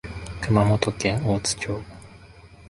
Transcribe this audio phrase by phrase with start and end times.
[0.41, 1.79] 熊本県大津町